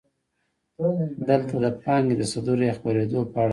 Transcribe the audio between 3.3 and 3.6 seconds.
په اړه وایو